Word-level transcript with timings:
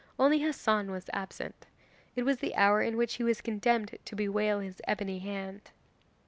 Only 0.17 0.39
Hassan 0.41 0.89
was 0.89 1.11
absent. 1.13 1.67
It 2.15 2.23
was 2.23 2.39
the 2.39 2.55
hour 2.55 2.81
in 2.81 2.97
which 2.97 3.17
he 3.17 3.23
was 3.23 3.39
condemned 3.39 3.99
to 4.03 4.15
bewail 4.15 4.59
his 4.59 4.81
ebony 4.87 5.19
hand. 5.19 5.69